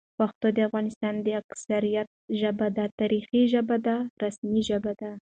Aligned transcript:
پښتو 0.19 0.47
د 0.53 0.57
افغانستان 0.67 1.15
د 1.21 1.27
اکثریت 1.41 2.07
ژبه 2.41 2.67
ده، 2.77 2.85
تاریخي 2.99 3.41
ژبه 3.53 3.77
ده، 3.85 3.95
رسمي 4.23 4.61
ژبه 4.69 4.91
ده 4.99 5.11